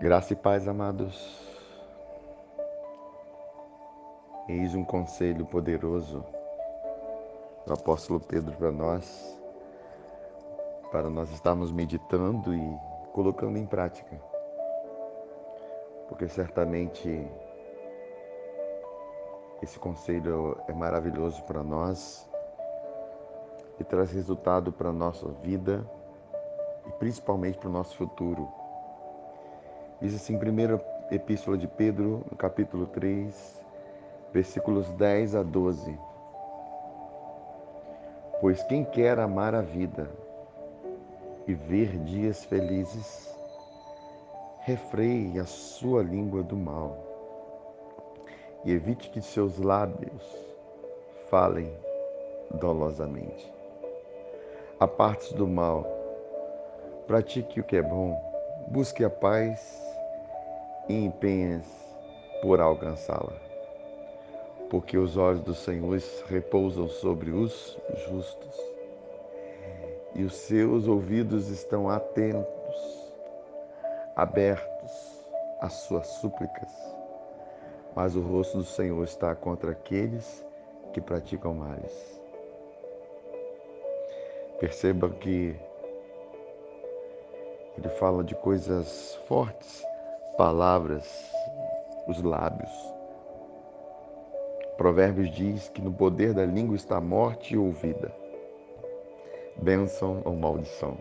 [0.00, 1.46] Graça e paz, amados.
[4.48, 6.24] Eis um conselho poderoso
[7.66, 9.38] do apóstolo Pedro para nós,
[10.90, 12.78] para nós estarmos meditando e
[13.12, 14.18] colocando em prática.
[16.08, 17.30] Porque certamente
[19.60, 22.26] esse conselho é maravilhoso para nós
[23.78, 25.86] e traz resultado para a nossa vida
[26.86, 28.59] e principalmente para o nosso futuro.
[30.00, 33.62] Diz assim, primeira epístola de Pedro, no capítulo 3,
[34.32, 35.98] versículos 10 a 12.
[38.40, 40.10] Pois quem quer amar a vida
[41.46, 43.28] e ver dias felizes,
[44.60, 46.96] refreie a sua língua do mal
[48.64, 50.24] e evite que seus lábios
[51.28, 51.70] falem
[52.52, 53.52] dolosamente.
[54.78, 55.84] Aparte-se do mal,
[57.06, 58.18] pratique o que é bom,
[58.68, 59.89] busque a paz
[60.88, 61.66] e empenhas
[62.42, 63.32] por alcançá-la.
[64.68, 67.76] Porque os olhos do Senhor repousam sobre os
[68.08, 68.70] justos
[70.14, 73.14] e os seus ouvidos estão atentos,
[74.16, 75.24] abertos
[75.60, 76.70] às suas súplicas.
[77.94, 80.44] Mas o rosto do Senhor está contra aqueles
[80.92, 82.20] que praticam males.
[84.58, 85.56] Perceba que
[87.76, 89.89] ele fala de coisas fortes
[90.36, 91.32] palavras,
[92.06, 92.70] os lábios.
[94.76, 98.12] Provérbios diz que no poder da língua está morte ou vida,
[99.56, 100.96] bênção ou maldição.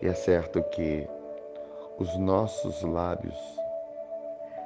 [0.00, 1.06] E é certo que
[1.98, 3.36] os nossos lábios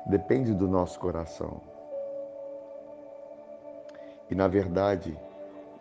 [0.06, 1.60] dependem do nosso coração.
[4.30, 5.18] E na verdade,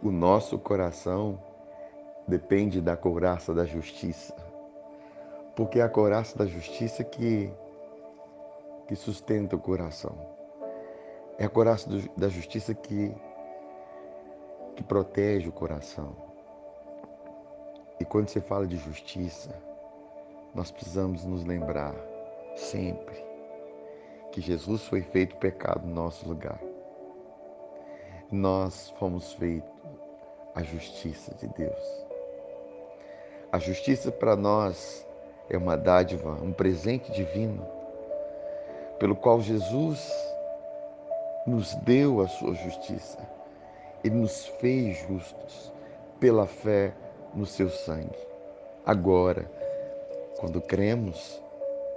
[0.01, 1.39] o nosso coração
[2.27, 4.46] depende da couraça da justiça
[5.57, 7.51] porque é a coraça da justiça que,
[8.87, 10.15] que sustenta o coração.
[11.39, 13.11] É a coraça do, da justiça que,
[14.75, 16.15] que protege o coração.
[17.99, 19.49] E quando se fala de justiça,
[20.53, 21.95] nós precisamos nos lembrar
[22.55, 23.25] sempre
[24.31, 26.61] que Jesus foi feito pecado no nosso lugar.
[28.31, 29.71] Nós fomos feitos
[30.53, 32.05] a justiça de Deus.
[33.51, 35.07] A justiça para nós
[35.49, 37.65] é uma dádiva, um presente divino,
[38.99, 40.11] pelo qual Jesus
[41.45, 43.19] nos deu a sua justiça.
[44.03, 45.71] Ele nos fez justos
[46.19, 46.93] pela fé
[47.33, 48.17] no seu sangue.
[48.85, 49.49] Agora,
[50.39, 51.41] quando cremos,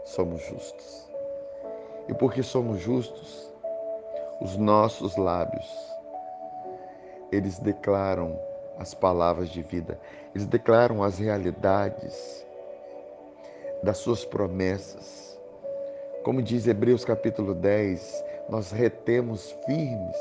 [0.04, 1.08] somos justos.
[2.08, 3.52] E porque somos justos,
[4.40, 5.68] os nossos lábios,
[7.30, 8.38] eles declaram
[8.78, 9.98] as palavras de vida,
[10.34, 12.46] eles declaram as realidades
[13.82, 15.38] das suas promessas.
[16.22, 20.16] Como diz Hebreus capítulo 10, nós retemos firmes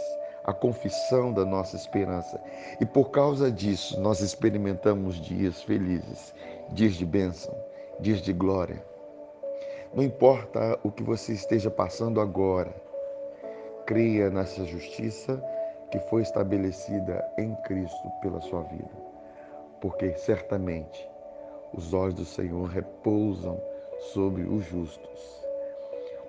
[0.46, 2.42] a confissão da nossa esperança.
[2.80, 6.34] E por causa disso, nós experimentamos dias felizes,
[6.72, 7.54] dias de bênção,
[8.00, 8.84] dias de glória.
[9.94, 12.74] Não importa o que você esteja passando agora,
[13.86, 15.44] creia nessa justiça
[15.92, 18.92] que foi estabelecida em Cristo pela sua vida,
[19.82, 21.10] porque certamente
[21.74, 23.62] os olhos do Senhor repousam
[24.14, 25.46] sobre os justos.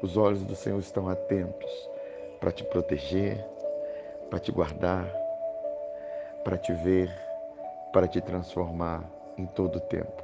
[0.02, 1.90] Os olhos do Senhor estão atentos
[2.38, 3.44] para te proteger,
[4.28, 5.06] para te guardar,
[6.44, 7.10] para te ver,
[7.92, 9.04] para te transformar
[9.36, 10.22] em todo o tempo.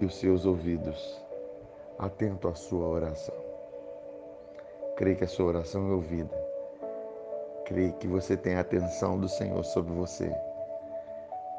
[0.00, 1.20] E os seus ouvidos
[1.98, 3.34] atento à sua oração.
[4.96, 6.48] Creio que a sua oração é ouvida.
[7.64, 10.34] Creio que você tem a atenção do Senhor sobre você,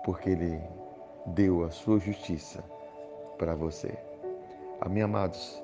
[0.03, 0.61] porque Ele
[1.29, 2.63] deu a sua justiça
[3.37, 3.97] para você.
[4.81, 5.61] Amém, amados?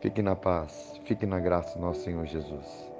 [0.00, 2.95] Fique na paz, fique na graça do nosso Senhor Jesus.